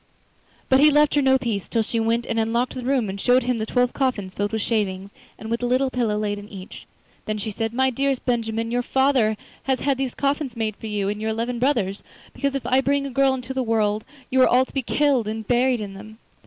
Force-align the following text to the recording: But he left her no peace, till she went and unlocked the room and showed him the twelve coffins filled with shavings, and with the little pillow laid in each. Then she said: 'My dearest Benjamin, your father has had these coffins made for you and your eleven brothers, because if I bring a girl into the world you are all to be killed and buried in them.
But 0.67 0.79
he 0.79 0.89
left 0.89 1.13
her 1.13 1.21
no 1.21 1.37
peace, 1.37 1.69
till 1.69 1.83
she 1.83 1.99
went 1.99 2.25
and 2.25 2.39
unlocked 2.39 2.73
the 2.73 2.81
room 2.81 3.07
and 3.07 3.21
showed 3.21 3.43
him 3.43 3.59
the 3.59 3.67
twelve 3.67 3.93
coffins 3.93 4.33
filled 4.33 4.51
with 4.51 4.63
shavings, 4.63 5.11
and 5.37 5.51
with 5.51 5.59
the 5.59 5.67
little 5.67 5.91
pillow 5.91 6.17
laid 6.17 6.39
in 6.39 6.49
each. 6.49 6.87
Then 7.25 7.37
she 7.37 7.51
said: 7.51 7.71
'My 7.71 7.91
dearest 7.91 8.25
Benjamin, 8.25 8.71
your 8.71 8.81
father 8.81 9.37
has 9.65 9.81
had 9.81 9.99
these 9.99 10.15
coffins 10.15 10.57
made 10.57 10.75
for 10.75 10.87
you 10.87 11.07
and 11.07 11.21
your 11.21 11.29
eleven 11.29 11.59
brothers, 11.59 12.01
because 12.33 12.55
if 12.55 12.65
I 12.65 12.81
bring 12.81 13.05
a 13.05 13.11
girl 13.11 13.35
into 13.35 13.53
the 13.53 13.61
world 13.61 14.03
you 14.31 14.41
are 14.41 14.47
all 14.47 14.65
to 14.65 14.73
be 14.73 14.81
killed 14.81 15.27
and 15.27 15.47
buried 15.47 15.79
in 15.81 15.93
them. 15.93 16.17